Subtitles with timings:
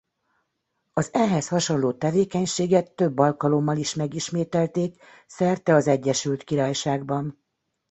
[0.93, 7.43] Az ehhez hasonló tevékenységet több alkalommal is megismételték szerte az Egyesült Királyságban.